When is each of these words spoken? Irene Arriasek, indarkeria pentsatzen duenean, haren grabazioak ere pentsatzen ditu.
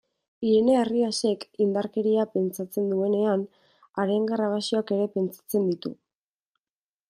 Irene 0.51 0.77
Arriasek, 0.83 1.43
indarkeria 1.65 2.25
pentsatzen 2.37 2.89
duenean, 2.95 3.45
haren 4.03 4.27
grabazioak 4.35 4.95
ere 4.99 5.07
pentsatzen 5.19 5.71
ditu. 5.73 5.97